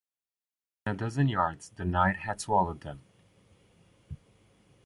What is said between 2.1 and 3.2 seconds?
had swallowed them.